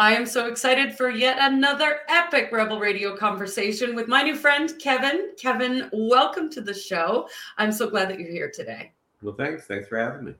[0.00, 4.72] I am so excited for yet another epic Rebel Radio conversation with my new friend,
[4.78, 5.32] Kevin.
[5.36, 7.28] Kevin, welcome to the show.
[7.58, 8.92] I'm so glad that you're here today.
[9.20, 9.66] Well, thanks.
[9.66, 10.34] Thanks for having me.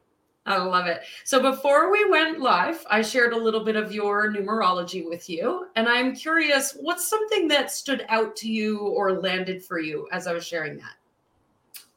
[0.47, 1.03] I love it.
[1.25, 5.67] So, before we went live, I shared a little bit of your numerology with you.
[5.77, 10.27] And I'm curious, what's something that stood out to you or landed for you as
[10.27, 10.95] I was sharing that?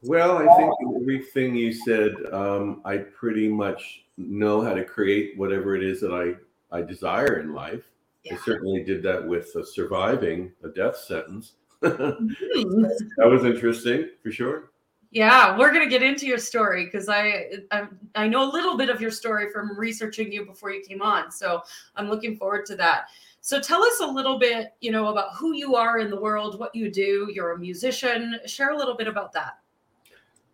[0.02, 5.78] Well, I think everything you said, um, I pretty much know how to create whatever
[5.78, 6.36] it is that I
[6.74, 7.84] I desire in life.
[8.24, 8.34] Yeah.
[8.34, 11.54] I certainly did that with uh, surviving a death sentence.
[11.82, 12.28] mm-hmm.
[13.18, 14.72] that was interesting for sure.
[15.12, 17.84] Yeah, we're gonna get into your story because I, I
[18.16, 21.32] I know a little bit of your story from researching you before you came on,
[21.32, 21.62] so
[21.96, 23.10] I'm looking forward to that.
[23.40, 26.58] So tell us a little bit, you know, about who you are in the world,
[26.58, 27.30] what you do.
[27.32, 28.40] You're a musician.
[28.48, 29.60] Share a little bit about that.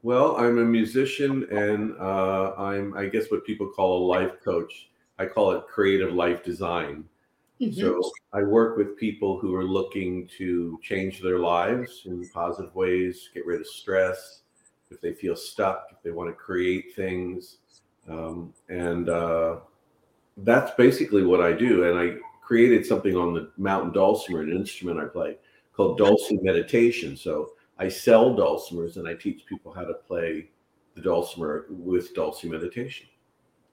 [0.04, 4.90] Well, I'm a musician, and uh, I'm I guess what people call a life coach.
[5.20, 7.04] I call it creative life design.
[7.62, 7.80] Mm-hmm.
[7.80, 8.02] So
[8.34, 13.46] I work with people who are looking to change their lives in positive ways, get
[13.46, 14.44] rid of stress,
[14.90, 17.58] if they feel stuck, if they want to create things.
[18.10, 19.58] Um, and uh,
[20.38, 21.84] that's basically what I do.
[21.84, 25.38] And I created something on the mountain dulcimer, an instrument I play
[25.74, 27.16] called dulcimer meditation.
[27.16, 30.50] So I sell dulcimers and I teach people how to play
[30.96, 33.08] the dulcimer with dulcimer meditation.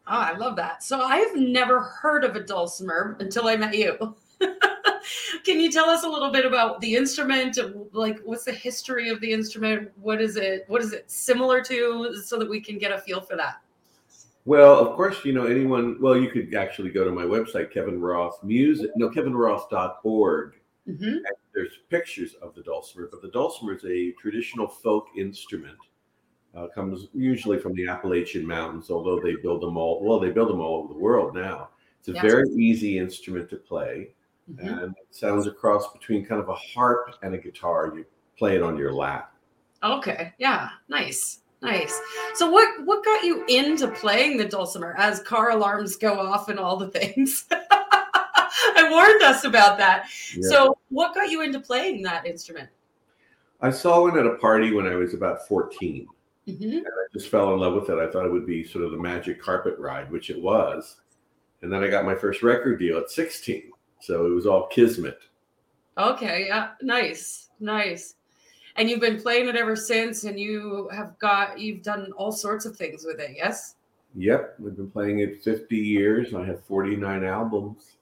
[0.08, 0.82] Oh, I love that.
[0.84, 4.14] So I've never heard of a dulcimer until I met you.
[5.44, 7.58] Can you tell us a little bit about the instrument?
[7.92, 9.90] Like, what's the history of the instrument?
[10.00, 10.64] What is it?
[10.68, 13.60] What is it similar to, so that we can get a feel for that?
[14.44, 15.96] Well, of course, you know anyone.
[16.00, 18.90] Well, you could actually go to my website, Kevin Roth Music.
[18.96, 20.52] No, kevinroth.org.
[20.88, 21.16] Mm-hmm.
[21.52, 25.76] there's pictures of the dulcimer, but the dulcimer is a traditional folk instrument
[26.56, 30.48] uh, comes usually from the Appalachian Mountains, although they build them all, well, they build
[30.48, 31.68] them all over the world now.
[31.98, 34.10] It's a very easy instrument to play.
[34.50, 34.68] Mm-hmm.
[34.68, 37.92] And it sounds a cross between kind of a harp and a guitar.
[37.94, 38.06] You
[38.38, 39.34] play it on your lap.
[39.82, 40.32] Okay.
[40.38, 40.68] Yeah.
[40.88, 41.40] Nice.
[41.62, 42.00] Nice.
[42.34, 46.60] So what what got you into playing the dulcimer as car alarms go off and
[46.60, 47.46] all the things?
[47.50, 50.08] I warned us about that.
[50.36, 50.48] Yeah.
[50.48, 52.68] So what got you into playing that instrument?
[53.60, 56.06] I saw one at a party when I was about 14.
[56.48, 56.78] Mm-hmm.
[56.78, 57.98] And I just fell in love with it.
[57.98, 60.96] I thought it would be sort of the magic carpet ride, which it was.
[61.62, 63.70] And then I got my first record deal at 16.
[64.00, 65.18] So it was all kismet.
[65.98, 66.46] Okay.
[66.48, 66.70] Yeah.
[66.82, 67.48] Nice.
[67.58, 68.14] Nice.
[68.76, 72.66] And you've been playing it ever since, and you have got, you've done all sorts
[72.66, 73.76] of things with it, yes?
[74.14, 74.56] Yep.
[74.58, 76.34] We've been playing it 50 years.
[76.34, 77.96] I have 49 albums.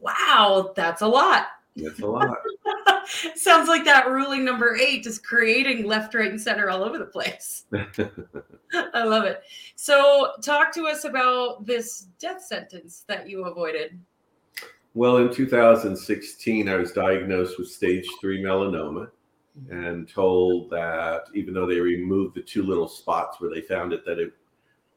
[0.00, 0.72] Wow.
[0.76, 1.46] That's a lot.
[1.76, 2.36] That's a lot.
[3.34, 7.06] Sounds like that ruling number eight is creating left, right, and center all over the
[7.06, 7.64] place.
[8.94, 9.42] I love it.
[9.76, 13.98] So, talk to us about this death sentence that you avoided.
[14.94, 19.10] Well, in 2016, I was diagnosed with stage three melanoma
[19.70, 24.04] and told that even though they removed the two little spots where they found it,
[24.04, 24.32] that it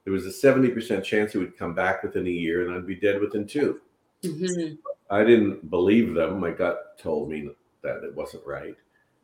[0.03, 2.95] there was a 70% chance it would come back within a year and I'd be
[2.95, 3.79] dead within 2
[4.23, 4.75] mm-hmm.
[5.11, 6.39] I didn't believe them.
[6.39, 7.49] My gut told me
[7.83, 8.75] that it wasn't right.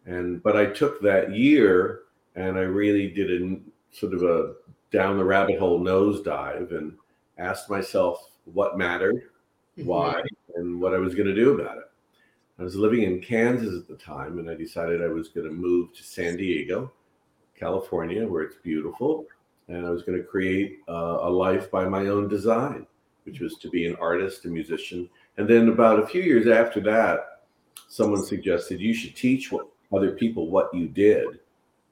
[0.06, 2.02] And but I took that year
[2.36, 3.60] and I really did a
[3.92, 4.54] sort of a
[4.92, 6.94] down the rabbit hole nosedive and
[7.38, 9.16] asked myself what mattered,
[9.78, 9.86] mm-hmm.
[9.86, 10.22] why,
[10.56, 11.84] and what I was going to do about it.
[12.60, 15.54] I was living in Kansas at the time, and I decided I was going to
[15.54, 16.92] move to San Diego,
[17.56, 19.26] California, where it's beautiful,
[19.68, 22.88] and I was going to create uh, a life by my own design,
[23.26, 25.08] which was to be an artist, a musician.
[25.38, 27.37] And then about a few years after that,
[27.88, 31.40] someone suggested you should teach what other people what you did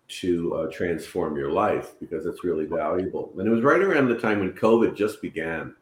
[0.08, 3.32] to uh, transform your life because it's really valuable.
[3.38, 5.74] And it was right around the time when COVID just began.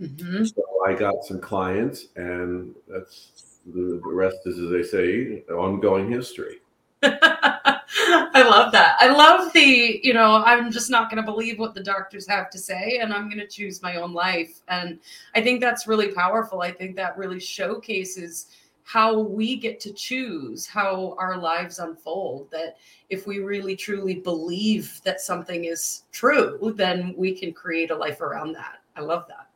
[0.00, 0.44] Mm-hmm.
[0.44, 6.10] So I got some clients, and that's the, the rest is, as they say, ongoing
[6.10, 6.60] history.
[7.02, 8.96] I love that.
[9.00, 12.48] I love the, you know, I'm just not going to believe what the doctors have
[12.50, 14.60] to say and I'm going to choose my own life.
[14.68, 14.98] And
[15.34, 16.62] I think that's really powerful.
[16.62, 18.46] I think that really showcases
[18.90, 22.50] how we get to choose how our lives unfold.
[22.50, 22.76] That
[23.08, 28.20] if we really truly believe that something is true, then we can create a life
[28.20, 28.78] around that.
[28.96, 29.48] I love that.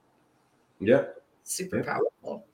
[0.78, 1.06] Yeah.
[1.42, 1.82] Super yeah.
[1.82, 2.46] powerful.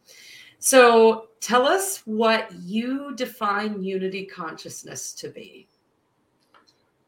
[0.59, 5.69] So tell us what you define unity consciousness to be.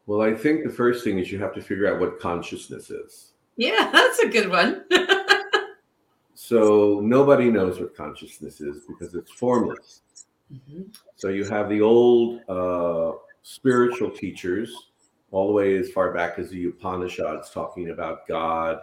[0.05, 3.33] Well, I think the first thing is you have to figure out what consciousness is.
[3.57, 4.85] Yeah, that's a good one.
[6.45, 10.01] So nobody knows what consciousness is because it's formless.
[10.53, 10.83] Mm-hmm.
[11.15, 13.13] So you have the old uh,
[13.43, 14.75] spiritual teachers,
[15.31, 18.81] all the way as far back as the Upanishads, talking about God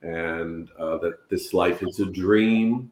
[0.00, 2.90] and uh, that this life is a dream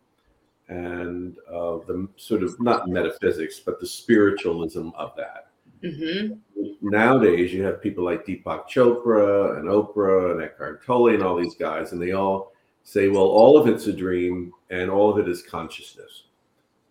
[0.68, 5.48] and uh, the sort of not metaphysics, but the spiritualism of that.
[5.82, 6.34] Mm-hmm.
[6.82, 11.54] Nowadays, you have people like Deepak Chopra and Oprah and Eckhart Tolle and all these
[11.54, 12.51] guys, and they all
[12.84, 16.24] say, well, all of it's a dream and all of it is consciousness.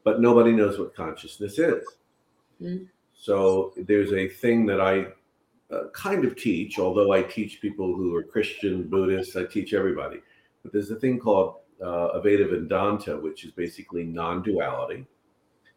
[0.03, 1.85] But nobody knows what consciousness is.
[2.61, 2.85] Mm-hmm.
[3.13, 5.07] So there's a thing that I
[5.73, 10.21] uh, kind of teach, although I teach people who are Christian, Buddhists, I teach everybody.
[10.63, 15.05] But there's a thing called uh, Advaita Vedanta, which is basically non duality.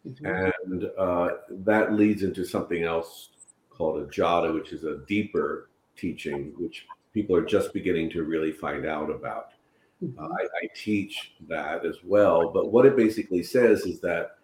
[0.06, 0.26] Mm-hmm.
[0.26, 3.30] And uh, that leads into something else
[3.70, 8.52] called a Ajata, which is a deeper teaching, which people are just beginning to really
[8.52, 9.52] find out about.
[10.02, 10.18] Mhm.
[10.18, 12.50] Uh, I, I teach that as well.
[12.52, 14.38] But what it basically says is that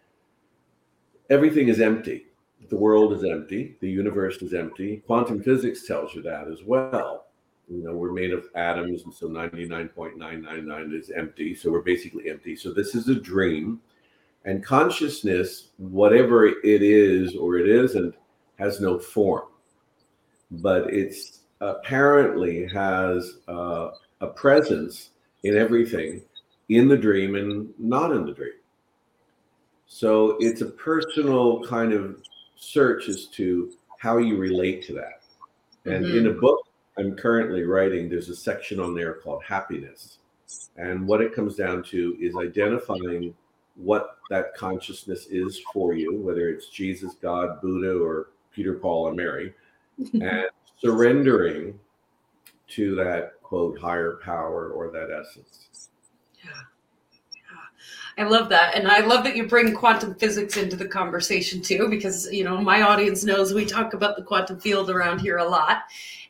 [1.28, 2.26] everything is empty.
[2.68, 3.76] The world is empty.
[3.80, 4.98] The universe is empty.
[5.06, 7.26] Quantum physics tells you that as well.
[7.68, 11.54] You know, we're made of atoms, and so 99.999 is empty.
[11.54, 12.56] So we're basically empty.
[12.56, 13.80] So this is a dream.
[14.44, 18.14] And consciousness, whatever it is or it isn't,
[18.58, 19.48] has no form.
[20.50, 25.10] But it's apparently has uh, a presence
[25.42, 26.22] in everything
[26.68, 28.52] in the dream and not in the dream.
[29.86, 32.22] So it's a personal kind of
[32.56, 35.22] search as to how you relate to that.
[35.84, 36.40] And in a mm-hmm.
[36.40, 36.60] book
[36.98, 40.18] I'm currently writing, there's a section on there called happiness.
[40.76, 43.34] And what it comes down to is identifying
[43.76, 49.16] what that consciousness is for you, whether it's Jesus, God, Buddha, or Peter, Paul, and
[49.16, 49.54] Mary,
[50.12, 50.46] and
[50.78, 51.78] surrendering
[52.68, 55.90] to that quote higher power or that essence.
[56.38, 56.52] Yeah.
[57.34, 58.24] yeah.
[58.24, 58.76] I love that.
[58.76, 62.60] And I love that you bring quantum physics into the conversation too, because, you know,
[62.60, 65.82] my audience knows we talk about the quantum field around here a lot.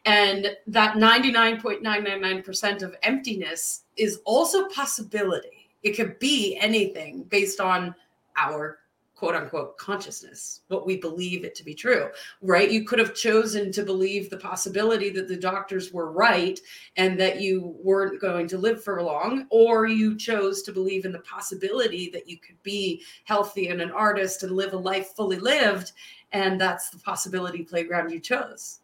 [0.07, 5.69] And that 99.999% of emptiness is also possibility.
[5.83, 7.95] It could be anything based on
[8.39, 8.79] our
[9.21, 12.09] quote unquote consciousness, what we believe it to be true,
[12.41, 12.71] right?
[12.71, 16.59] You could have chosen to believe the possibility that the doctors were right
[16.97, 21.13] and that you weren't going to live for long, or you chose to believe in
[21.13, 25.39] the possibility that you could be healthy and an artist and live a life fully
[25.39, 25.93] lived.
[26.33, 28.81] And that's the possibility playground you chose.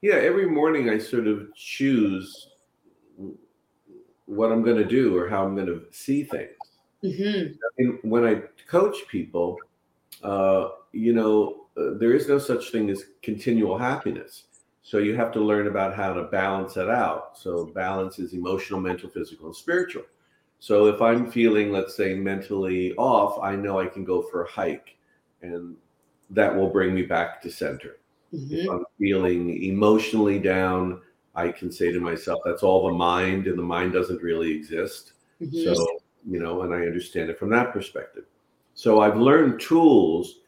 [0.00, 2.48] Yeah, every morning I sort of choose
[4.24, 6.50] what I'm going to do or how I'm going to see things.
[7.04, 7.52] Mm-hmm.
[7.78, 9.56] And when I coach people,
[10.22, 14.44] uh, you know, uh, there is no such thing as continual happiness.
[14.82, 17.36] So you have to learn about how to balance that out.
[17.36, 20.04] So balance is emotional, mental, physical, and spiritual.
[20.58, 24.50] So if I'm feeling, let's say, mentally off, I know I can go for a
[24.50, 24.96] hike,
[25.42, 25.76] and
[26.30, 27.98] that will bring me back to center.
[28.32, 28.54] Mm-hmm.
[28.54, 31.02] If I'm feeling emotionally down,
[31.34, 35.12] I can say to myself, that's all the mind, and the mind doesn't really exist.
[35.42, 35.74] Mm-hmm.
[35.74, 35.86] So,
[36.28, 38.24] you know, and I understand it from that perspective.
[38.76, 40.40] So I've learned tools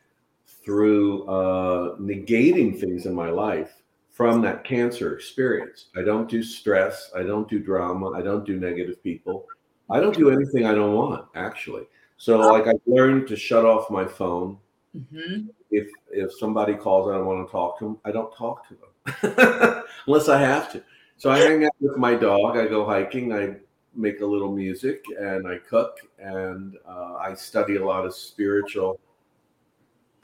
[0.62, 5.86] through uh, negating things in my life from that cancer experience.
[5.96, 7.10] I don't do stress.
[7.16, 8.10] I don't do drama.
[8.10, 9.46] I don't do negative people.
[9.88, 11.84] I don't do anything I don't want, actually.
[12.18, 14.58] So, like, I've learned to shut off my phone.
[14.94, 15.46] Mm-hmm.
[15.70, 18.66] If if somebody calls and I don't want to talk to them, I don't talk
[18.68, 20.82] to them unless I have to.
[21.16, 22.58] So I hang out with my dog.
[22.58, 23.32] I go hiking.
[23.32, 23.56] I
[23.94, 29.00] make a little music and I cook and uh, I study a lot of spiritual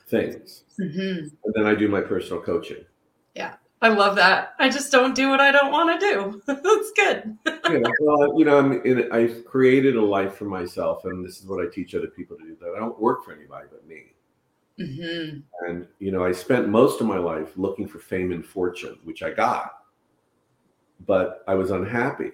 [0.06, 0.64] things.
[0.78, 1.28] Mm-hmm.
[1.44, 2.84] And then I do my personal coaching.
[3.34, 3.54] Yeah.
[3.84, 4.54] I love that.
[4.58, 6.42] I just don't do what I don't want to do.
[6.46, 7.36] That's good.
[7.64, 11.46] Know, well, you know, I'm in, I've created a life for myself, and this is
[11.46, 12.56] what I teach other people to do.
[12.60, 14.12] That I don't work for anybody but me.
[14.78, 15.40] Mm-hmm.
[15.66, 19.22] And you know, I spent most of my life looking for fame and fortune, which
[19.22, 19.78] I got,
[21.06, 22.32] but I was unhappy.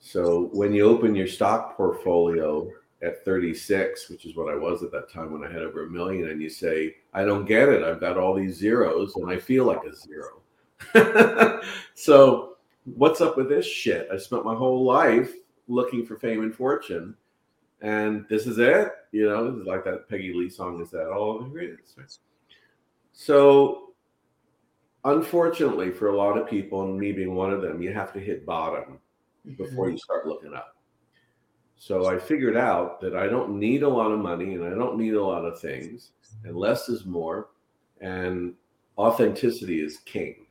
[0.00, 2.70] So when you open your stock portfolio
[3.02, 5.90] at 36, which is what I was at that time when I had over a
[5.90, 7.82] million, and you say, I don't get it.
[7.82, 11.62] I've got all these zeros and I feel like a zero.
[11.94, 14.08] so what's up with this shit?
[14.12, 15.32] I spent my whole life
[15.66, 17.14] looking for fame and fortune.
[17.80, 21.10] And this is it, you know, this is like that Peggy Lee song, is that
[21.10, 22.18] all it is?
[23.12, 23.90] So
[25.04, 28.20] unfortunately for a lot of people, and me being one of them, you have to
[28.20, 28.98] hit bottom
[29.56, 30.76] before you start looking up.
[31.76, 34.98] So I figured out that I don't need a lot of money and I don't
[34.98, 36.10] need a lot of things,
[36.44, 37.50] and less is more,
[38.00, 38.54] and
[38.98, 40.46] authenticity is king.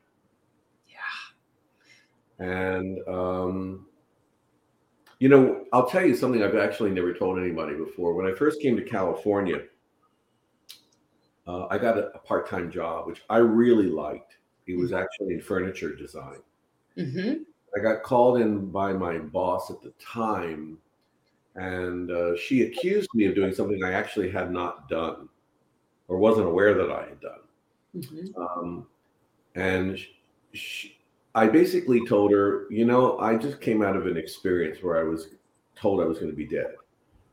[0.88, 2.46] Yeah.
[2.46, 3.86] And um,
[5.18, 8.14] you know, I'll tell you something I've actually never told anybody before.
[8.14, 9.62] When I first came to California,
[11.46, 14.36] uh, I got a, a part-time job, which I really liked.
[14.66, 16.38] It was actually in furniture design.
[16.96, 17.42] Mm-hmm.
[17.76, 20.78] I got called in by my boss at the time,
[21.54, 25.28] and uh, she accused me of doing something I actually had not done
[26.08, 27.40] or wasn't aware that I had done.
[27.96, 28.42] Mm-hmm.
[28.42, 28.86] Um,
[29.54, 29.98] and
[30.52, 30.98] she,
[31.34, 35.02] I basically told her, you know, I just came out of an experience where I
[35.02, 35.28] was
[35.76, 36.74] told I was going to be dead.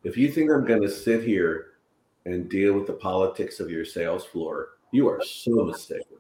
[0.04, 1.68] If you think I'm going to sit here
[2.26, 6.06] and deal with the politics of your sales floor, you are so mistaken.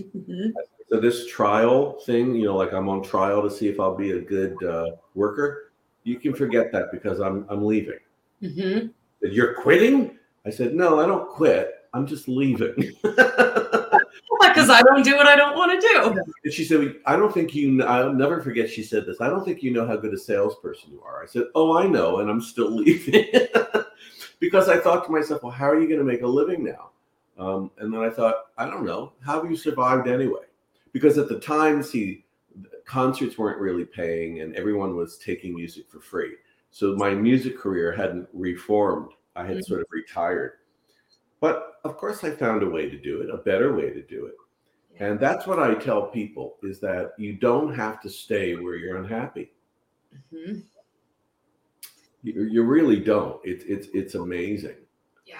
[0.00, 0.50] Mm-hmm.
[0.90, 4.12] So this trial thing, you know, like I'm on trial to see if I'll be
[4.12, 5.72] a good uh, worker.
[6.04, 7.98] You can forget that because I'm I'm leaving.
[8.42, 8.88] Mm-hmm.
[9.22, 10.18] You're quitting?
[10.46, 11.86] I said, no, I don't quit.
[11.92, 12.92] I'm just leaving.
[14.40, 16.22] Because I don't do what I don't want to do.
[16.44, 19.20] And she said, I don't think you, I'll never forget she said this.
[19.20, 21.22] I don't think you know how good a salesperson you are.
[21.22, 22.18] I said, Oh, I know.
[22.18, 23.26] And I'm still leaving.
[24.40, 26.90] because I thought to myself, Well, how are you going to make a living now?
[27.38, 29.12] Um, and then I thought, I don't know.
[29.24, 30.42] How have you survived anyway?
[30.92, 32.24] Because at the time, see,
[32.84, 36.34] concerts weren't really paying and everyone was taking music for free.
[36.70, 39.12] So my music career hadn't reformed.
[39.36, 39.62] I had mm-hmm.
[39.62, 40.52] sort of retired.
[41.40, 44.26] But of course, I found a way to do it, a better way to do
[44.26, 44.34] it.
[45.00, 48.96] And that's what I tell people is that you don't have to stay where you're
[48.96, 49.52] unhappy.
[50.34, 50.60] Mm-hmm.
[52.24, 53.40] You, you really don't.
[53.44, 54.74] It's it's it's amazing.
[55.24, 55.36] Yeah.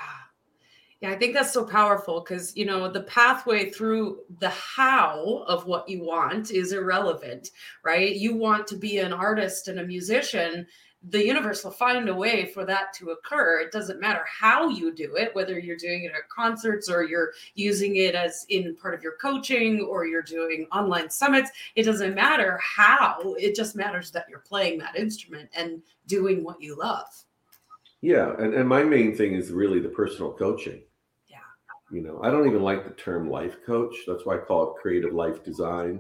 [1.01, 5.65] Yeah, I think that's so powerful because you know the pathway through the how of
[5.65, 7.51] what you want is irrelevant,
[7.85, 8.17] right?
[8.17, 10.67] You want to be an artist and a musician,
[11.11, 13.61] the universe will find a way for that to occur.
[13.61, 17.33] It doesn't matter how you do it, whether you're doing it at concerts or you're
[17.55, 21.51] using it as in part of your coaching or you're doing online summits.
[21.77, 26.61] It doesn't matter how, it just matters that you're playing that instrument and doing what
[26.61, 27.07] you love.
[28.01, 28.35] Yeah.
[28.39, 30.83] And, and my main thing is really the personal coaching.
[31.91, 31.97] Yeah.
[31.97, 33.95] You know, I don't even like the term life coach.
[34.07, 35.99] That's why I call it creative life design.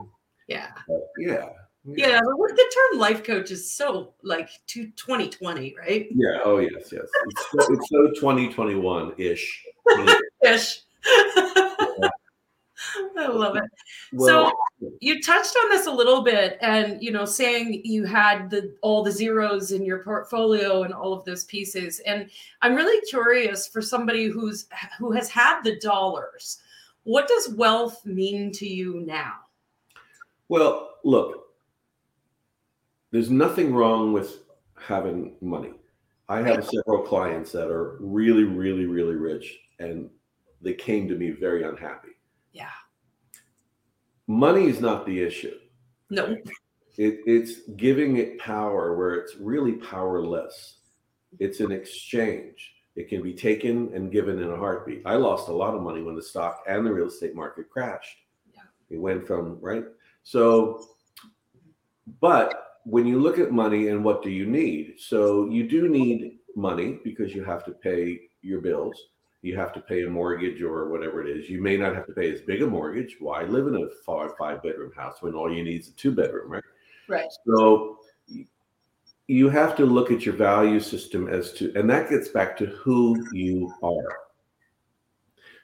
[0.49, 0.68] Yeah.
[0.87, 1.49] But yeah
[1.97, 6.09] yeah, the term life coach is so like to 2020, right?
[6.11, 6.40] Yeah.
[6.45, 7.02] Oh yes, yes.
[7.26, 9.64] It's so, it's so 2021 ish.
[10.42, 10.80] ish.
[13.16, 13.64] I love it.
[14.12, 18.50] Well, so you touched on this a little bit, and you know, saying you had
[18.50, 22.00] the all the zeros in your portfolio and all of those pieces.
[22.00, 22.30] And
[22.62, 24.66] I'm really curious for somebody who's
[24.99, 26.58] who has had the dollars.
[27.04, 29.35] What does wealth mean to you now?
[30.49, 31.47] Well, look,
[33.11, 34.42] there's nothing wrong with
[34.78, 35.73] having money.
[36.28, 40.11] I have several clients that are really, really, really rich, and
[40.61, 42.11] they came to me very unhappy.
[42.52, 42.70] Yeah.
[44.26, 45.56] Money is not the issue.
[46.10, 46.36] No.
[46.96, 50.78] It, it's giving it power where it's really powerless.
[51.38, 52.74] It's an exchange.
[52.96, 55.02] It can be taken and given in a heartbeat.
[55.06, 58.16] I lost a lot of money when the stock and the real estate market crashed.
[58.52, 58.62] Yeah.
[58.90, 59.84] It went from, right?
[60.24, 60.84] So,
[62.20, 64.94] but when you look at money and what do you need?
[64.98, 68.98] So you do need money because you have to pay your bills.
[69.42, 71.49] You have to pay a mortgage or whatever it is.
[71.49, 73.16] You may not have to pay as big a mortgage.
[73.21, 76.12] Why live in a five five bedroom house when all you need is a two
[76.12, 76.64] bedroom, right?
[77.09, 77.28] Right.
[77.47, 77.99] So
[79.28, 82.66] you have to look at your value system as to, and that gets back to
[82.66, 84.18] who you are.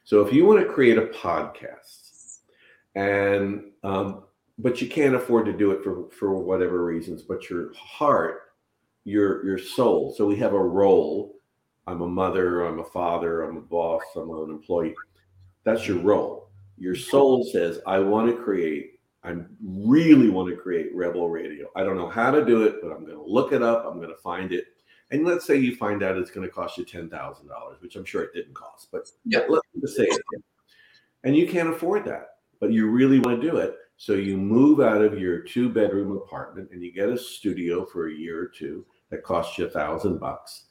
[0.05, 2.05] So if you want to create a podcast
[2.95, 4.25] and um,
[4.59, 8.53] but you can't afford to do it for for whatever reasons but your heart
[9.05, 11.35] your your soul so we have a role
[11.87, 14.95] i'm a mother i'm a father i'm a boss i'm an employee.
[15.65, 16.51] That's your role.
[16.77, 21.69] Your soul says i want to create i really want to create rebel radio.
[21.77, 23.99] I don't know how to do it but i'm going to look it up i'm
[23.99, 24.67] going to find it.
[25.11, 27.49] And let's say you find out it's going to cost you $10000
[27.81, 29.41] which i'm sure it didn't cost but yeah.
[29.49, 30.23] let's just say it
[31.25, 33.77] and you can't afford that but you really want to do it.
[33.99, 38.09] So you move out of your two bedroom apartment and you get a studio for
[38.09, 40.65] a year or two that costs you a thousand bucks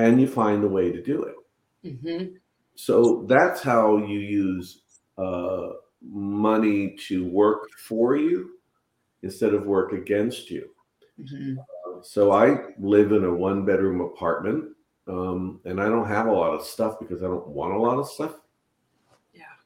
[0.00, 1.36] and you find a way to do it.
[1.84, 2.34] Mm-hmm.
[2.74, 4.82] So that's how you use
[5.18, 5.68] uh,
[6.02, 8.50] money to work for you
[9.22, 10.70] instead of work against you.
[11.20, 11.58] Mm-hmm.
[11.58, 14.64] Uh, so I live in a one bedroom apartment
[15.06, 17.98] um, and I don't have a lot of stuff because I don't want a lot
[17.98, 18.36] of stuff.
[19.34, 19.56] Yeah.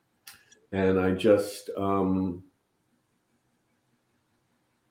[0.73, 2.43] And I just, um,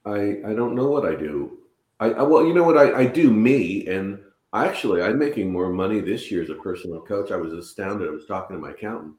[0.06, 1.60] I I don't know what I do.
[2.00, 4.20] I, I well, you know what I, I do me, and
[4.54, 7.32] actually I'm making more money this year as a personal coach.
[7.32, 8.08] I was astounded.
[8.08, 9.16] I was talking to my accountant.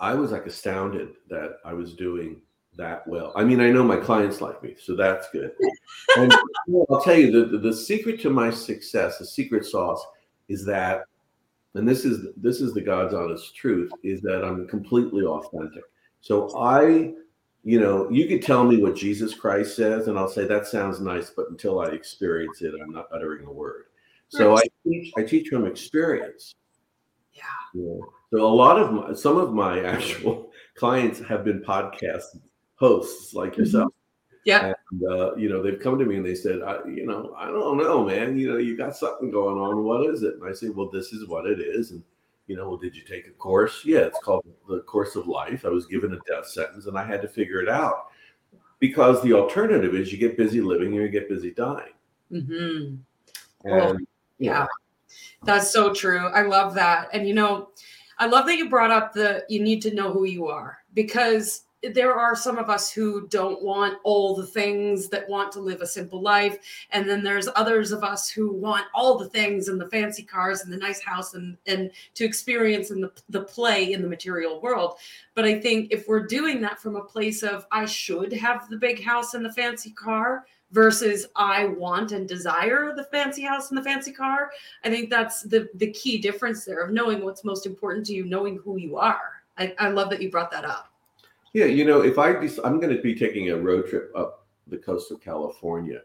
[0.00, 2.42] I was like astounded that I was doing
[2.76, 3.32] that well.
[3.36, 5.52] I mean, I know my clients like me, so that's good.
[6.16, 6.32] and
[6.90, 10.04] I'll tell you the, the, the secret to my success, the secret sauce,
[10.48, 11.04] is that,
[11.74, 15.84] and this is this is the God's honest truth, is that I'm completely authentic.
[16.20, 17.14] So I
[17.64, 21.00] you know, you could tell me what Jesus Christ says, and I'll say that sounds
[21.00, 23.84] nice, but until I experience it, I'm not uttering a word.
[24.28, 26.54] So I teach, I teach from experience.
[27.32, 27.42] Yeah.
[27.74, 28.12] Know?
[28.32, 32.24] So a lot of my, some of my actual clients have been podcast
[32.76, 33.92] hosts like yourself.
[34.44, 34.72] Yeah.
[34.90, 37.46] And uh, you know, they've come to me and they said, I, you know, I
[37.46, 38.36] don't know, man.
[38.36, 39.84] You know, you got something going on.
[39.84, 40.34] What is it?
[40.34, 41.92] And I say, well, this is what it is.
[41.92, 42.02] And
[42.52, 43.80] you know, well, did you take a course?
[43.82, 45.64] Yeah, it's called the course of life.
[45.64, 48.08] I was given a death sentence and I had to figure it out
[48.78, 51.94] because the alternative is you get busy living or you get busy dying.
[52.30, 52.96] Mm-hmm.
[53.64, 53.96] And Well,
[54.38, 54.66] Yeah.
[55.44, 56.26] That's so true.
[56.26, 57.08] I love that.
[57.14, 57.70] And you know,
[58.18, 61.62] I love that you brought up the you need to know who you are because
[61.94, 65.80] there are some of us who don't want all the things that want to live
[65.80, 66.58] a simple life
[66.90, 70.62] and then there's others of us who want all the things and the fancy cars
[70.62, 74.60] and the nice house and and to experience in the, the play in the material
[74.60, 74.98] world
[75.34, 78.76] but i think if we're doing that from a place of i should have the
[78.76, 83.78] big house and the fancy car versus i want and desire the fancy house and
[83.78, 84.50] the fancy car
[84.84, 88.24] I think that's the the key difference there of knowing what's most important to you,
[88.24, 89.42] knowing who you are.
[89.58, 90.91] I, I love that you brought that up.
[91.52, 94.46] Yeah, you know, if I dec- I'm going to be taking a road trip up
[94.68, 96.00] the coast of California,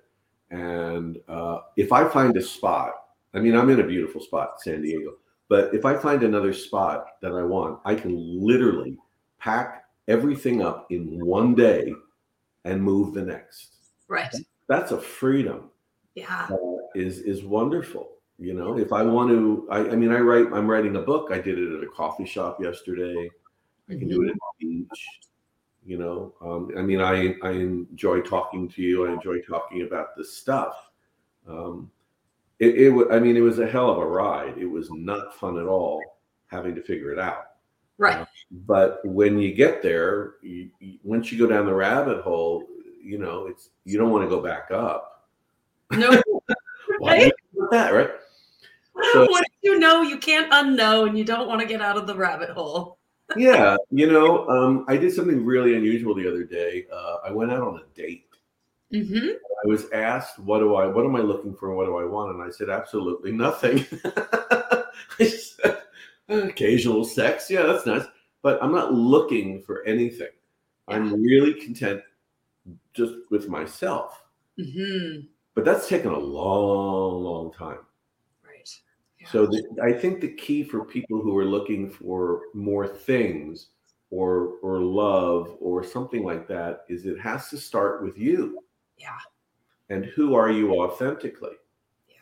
[0.51, 2.93] and uh, if I find a spot,
[3.33, 5.15] I mean, I'm in a beautiful spot, San Diego,
[5.49, 8.97] but if I find another spot that I want, I can literally
[9.39, 11.93] pack everything up in one day
[12.65, 13.75] and move the next.
[14.07, 14.33] Right.
[14.67, 15.69] That's a freedom
[16.15, 16.49] Yeah.
[16.95, 18.09] is is wonderful.
[18.39, 20.47] You know, if I want to, I, I mean, I write.
[20.53, 21.29] I'm writing a book.
[21.31, 23.29] I did it at a coffee shop yesterday.
[23.89, 25.09] I can do it at the beach.
[25.87, 29.07] You know, um, I mean, I I enjoy talking to you.
[29.07, 30.75] I enjoy talking about this stuff.
[31.47, 31.89] Um,
[32.59, 34.57] it, it wa- I mean, it was a hell of a ride.
[34.57, 36.01] It was not fun at all
[36.47, 37.51] having to figure it out.
[37.97, 38.27] Right.
[38.51, 42.65] But when you get there, you, you, once you go down the rabbit hole,
[43.01, 45.25] you know, it's you don't want to go back up.
[45.91, 46.21] No.
[46.99, 48.11] Why do that, right?
[49.13, 51.95] So- what do you know you can't unknow and you don't want to get out
[51.95, 52.96] of the rabbit hole?
[53.35, 56.85] Yeah, you know, um, I did something really unusual the other day.
[56.91, 58.25] Uh, I went out on a date.
[58.93, 59.27] Mm-hmm.
[59.63, 60.85] I was asked, "What do I?
[60.85, 61.73] What am I looking for?
[61.75, 63.85] What do I want?" And I said, "Absolutely nothing."
[65.19, 65.81] I said,
[66.29, 68.05] "Occasional sex, yeah, that's nice,
[68.41, 70.29] but I'm not looking for anything.
[70.87, 72.01] I'm really content
[72.93, 74.23] just with myself."
[74.57, 75.27] Mm-hmm.
[75.53, 77.79] But that's taken a long, long time.
[79.31, 83.67] So the, I think the key for people who are looking for more things
[84.09, 88.59] or or love or something like that is it has to start with you.
[88.97, 89.17] Yeah.
[89.89, 91.55] And who are you authentically?
[92.07, 92.15] Yeah.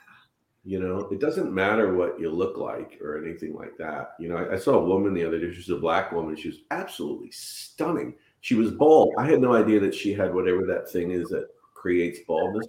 [0.64, 4.14] You know, it doesn't matter what you look like or anything like that.
[4.20, 5.52] You know, I, I saw a woman the other day.
[5.52, 6.36] She was a black woman.
[6.36, 8.16] She was absolutely stunning.
[8.42, 9.14] She was bald.
[9.18, 11.50] I had no idea that she had whatever that thing is that
[11.86, 12.66] creates baldness.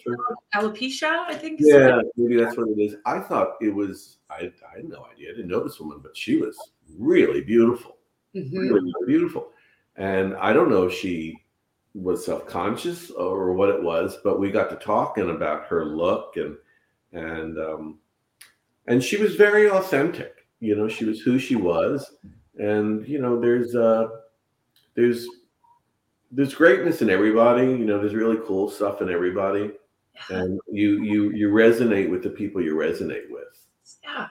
[0.54, 1.58] Alopecia, I think.
[1.62, 2.96] yeah, maybe that's what it is.
[3.06, 4.18] I thought it was.
[4.28, 5.30] I, I had no idea.
[5.30, 6.54] I didn't know this woman, but she was
[6.98, 7.96] really beautiful,
[8.34, 8.52] Mhm.
[8.52, 9.52] really, really beautiful.
[9.96, 11.34] And I don't know if she
[11.94, 16.36] was self conscious or what it was, but we got to talking about her look
[16.36, 16.54] and
[17.12, 17.98] and um,
[18.86, 20.46] and she was very authentic.
[20.60, 22.04] You know, she was who she was,
[22.58, 24.08] and you know, there's uh,
[24.94, 25.26] there's
[26.36, 27.66] there's greatness in everybody.
[27.66, 29.72] You know, there's really cool stuff in everybody
[30.30, 33.66] and you you you resonate with the people you resonate with
[34.02, 34.28] Yeah.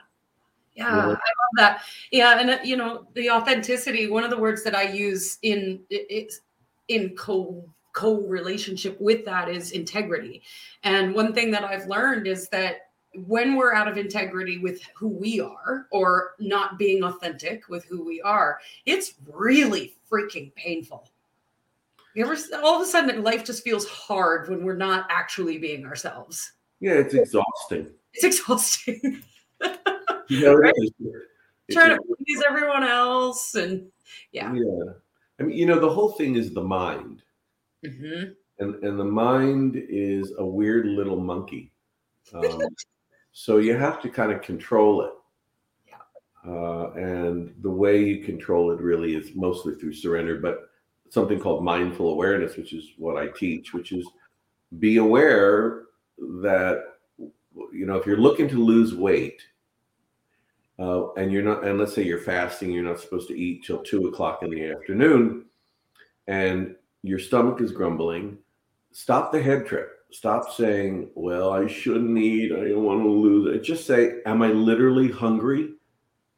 [0.74, 1.02] Yeah, Yeah.
[1.02, 1.16] I love
[1.56, 1.82] that.
[2.10, 4.08] Yeah, and uh, you know the authenticity.
[4.08, 6.40] One of the words that I use in it's
[6.88, 10.42] in co co relationship with that is integrity.
[10.82, 12.90] And one thing that I've learned is that
[13.24, 18.04] when we're out of integrity with who we are, or not being authentic with who
[18.04, 21.08] we are, it's really freaking painful.
[22.16, 25.84] You ever all of a sudden life just feels hard when we're not actually being
[25.84, 26.52] ourselves.
[26.80, 29.22] yeah it's exhausting It's exhausting.
[30.30, 30.90] you know it is.
[31.68, 33.86] It- trying to please everyone else and
[34.32, 34.92] yeah yeah
[35.38, 37.22] i mean you know the whole thing is the mind
[37.84, 38.34] Mhm.
[38.60, 41.72] and and the mind is a weird little monkey
[42.34, 42.60] um,
[43.32, 45.12] so you have to kind of control it
[45.90, 46.04] Yeah.
[46.50, 50.70] uh, and the way you control it really is mostly through surrender but
[51.10, 54.06] something called mindful awareness which is what i teach which is
[54.78, 55.82] be aware
[56.18, 56.82] that
[57.72, 59.42] you know if you're looking to lose weight
[60.78, 63.78] uh, and you're not and let's say you're fasting you're not supposed to eat till
[63.78, 65.44] two o'clock in the afternoon
[66.26, 68.38] and your stomach is grumbling
[68.96, 69.92] stop the head trip.
[70.10, 72.52] Stop saying well i shouldn't eat.
[72.52, 73.60] I don't want to lose it.
[73.62, 75.74] Just say am i literally hungry?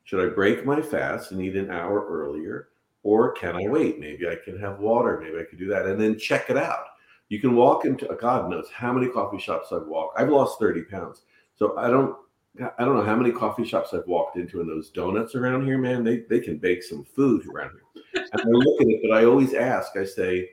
[0.05, 2.69] Should i break my fast and eat an hour earlier
[3.03, 3.99] or can I wait?
[3.99, 5.21] Maybe I can have water.
[5.23, 6.85] Maybe I could do that, and then check it out.
[7.29, 10.19] You can walk into God knows how many coffee shops I've walked.
[10.19, 11.23] I've lost thirty pounds,
[11.57, 12.17] so I don't.
[12.79, 15.79] I don't know how many coffee shops I've walked into, and those donuts around here,
[15.79, 18.25] man, they, they can bake some food around here.
[18.33, 20.49] And I look at it, but I always ask, I say,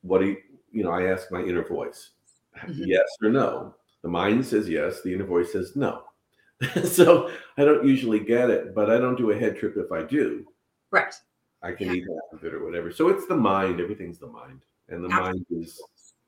[0.00, 0.36] what do you,
[0.72, 2.12] you know, I ask my inner voice,
[2.56, 2.84] mm-hmm.
[2.86, 3.74] yes or no.
[4.02, 6.04] The mind says yes, the inner voice says no.
[6.84, 10.02] so I don't usually get it, but I don't do a head trip if I
[10.02, 10.46] do.
[10.90, 11.14] Right.
[11.62, 11.92] I can yeah.
[11.94, 12.90] eat half of it or whatever.
[12.90, 13.80] So it's the mind.
[13.80, 15.56] Everything's the mind, and the Absolutely.
[15.56, 15.80] mind is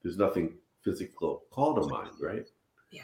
[0.03, 2.47] there's nothing physical called a mind, right?
[2.91, 3.03] Yeah,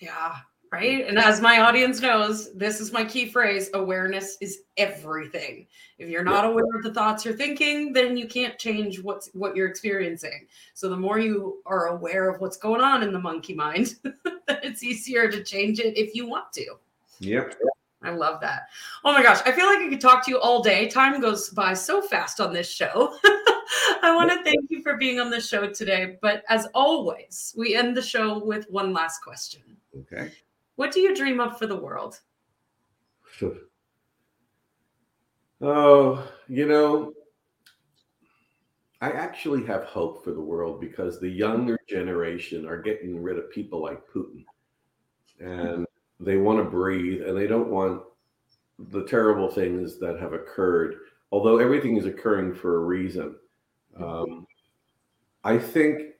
[0.00, 0.36] yeah,
[0.72, 1.06] right.
[1.06, 5.66] And as my audience knows, this is my key phrase: awareness is everything.
[5.98, 6.50] If you're not yeah.
[6.50, 10.46] aware of the thoughts you're thinking, then you can't change what's what you're experiencing.
[10.74, 13.94] So the more you are aware of what's going on in the monkey mind,
[14.48, 16.66] it's easier to change it if you want to.
[17.20, 17.54] Yep.
[18.08, 18.68] I love that.
[19.04, 20.88] Oh my gosh, I feel like I could talk to you all day.
[20.88, 23.16] Time goes by so fast on this show.
[24.02, 26.16] I want to thank you for being on the show today.
[26.22, 29.62] But as always, we end the show with one last question.
[30.00, 30.32] Okay.
[30.76, 32.20] What do you dream of for the world?
[35.60, 37.12] Oh, you know,
[39.00, 43.50] I actually have hope for the world because the younger generation are getting rid of
[43.50, 44.44] people like Putin.
[45.40, 45.84] And
[46.20, 48.02] they want to breathe and they don't want
[48.90, 50.96] the terrible things that have occurred,
[51.32, 53.34] although everything is occurring for a reason.
[53.98, 54.46] Um,
[55.44, 56.14] I think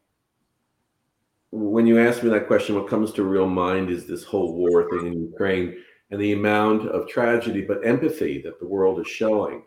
[1.50, 4.88] when you ask me that question, what comes to real mind is this whole war
[4.90, 5.76] thing in Ukraine
[6.10, 9.62] and the amount of tragedy, but empathy that the world is showing.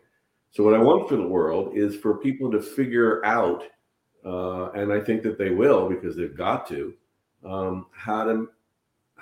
[0.50, 3.62] So, what I want for the world is for people to figure out,
[4.24, 6.94] uh, and I think that they will because they've got to,
[7.44, 8.48] um, how to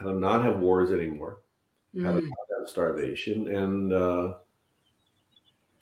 [0.01, 1.43] how to not have wars anymore,
[1.95, 2.05] mm.
[2.05, 2.29] how to mm.
[2.29, 4.35] not have starvation, and uh,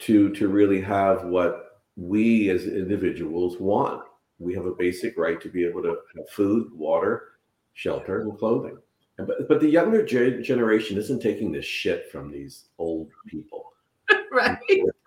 [0.01, 4.03] to to really have what we as individuals want.
[4.39, 7.39] We have a basic right to be able to have food, water,
[7.75, 8.79] shelter, and clothing.
[9.17, 13.73] But, but the younger generation isn't taking this shit from these old people.
[14.33, 14.59] right.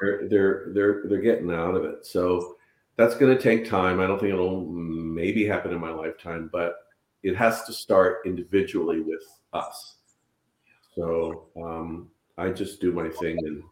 [0.02, 2.06] They're, they're they're they're getting out of it.
[2.06, 2.58] So
[2.97, 4.02] that's going to take time.
[4.02, 6.76] I don't think it'll maybe happen in my lifetime, but
[7.23, 9.97] it has to start individually with us.
[10.95, 13.63] So um, I just do my thing and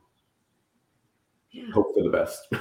[1.51, 1.71] yeah.
[1.71, 2.47] hope for the best.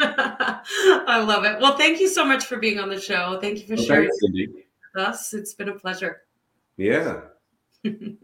[0.00, 1.60] I love it.
[1.60, 3.38] Well, thank you so much for being on the show.
[3.40, 4.64] Thank you for well, sharing with
[4.96, 5.32] us.
[5.32, 6.22] It's been a pleasure.
[6.76, 7.20] Yeah.